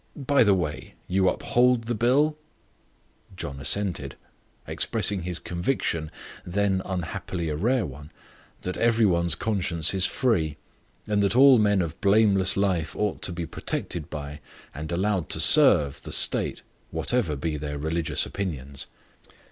[0.15, 2.35] By the by, you uphold the Bill?"
[3.37, 4.15] John assented;
[4.65, 6.09] expressing his conviction,
[6.43, 8.09] then unhappily a rare one,
[8.61, 10.57] that every one's conscience is free;
[11.05, 14.39] and that all men of blameless life ought to be protected by,
[14.73, 18.87] and allowed to serve, the state, whatever be their religious opinions.